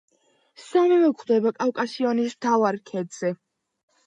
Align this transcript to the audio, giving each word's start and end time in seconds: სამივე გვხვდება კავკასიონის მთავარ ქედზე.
სამივე 0.61 1.11
გვხვდება 1.11 1.51
კავკასიონის 1.57 2.35
მთავარ 2.39 2.81
ქედზე. 2.89 3.33